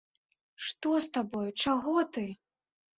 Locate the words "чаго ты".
1.67-2.29